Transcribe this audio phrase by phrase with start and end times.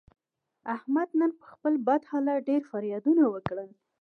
[0.75, 3.69] احمد نن پر خپل بد حالت ډېر فریادونه وکړل.